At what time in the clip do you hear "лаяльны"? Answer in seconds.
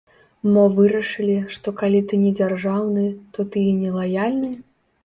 4.01-4.51